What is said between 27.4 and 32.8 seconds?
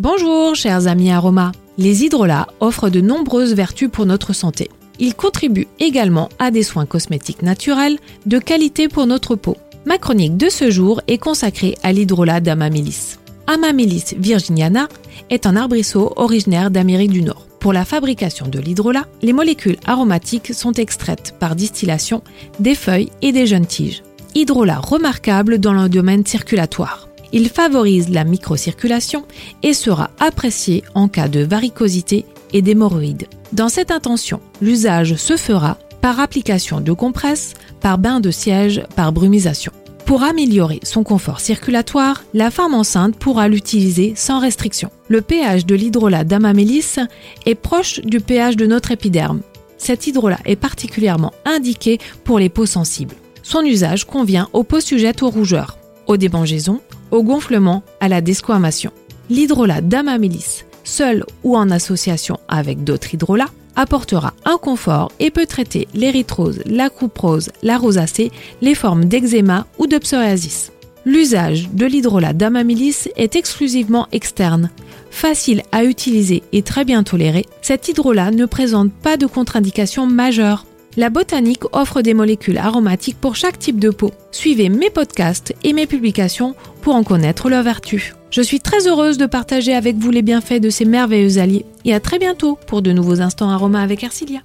favorise la microcirculation et sera apprécié en cas de varicosité et